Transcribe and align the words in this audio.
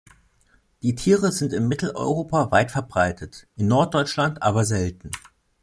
Die 0.81 0.95
Tiere 0.95 1.31
sind 1.31 1.53
in 1.53 1.67
Mitteleuropa 1.67 2.49
weit 2.49 2.71
verbreitet, 2.71 3.47
in 3.55 3.67
Norddeutschland 3.67 4.41
aber 4.41 4.65
selten. 4.65 5.11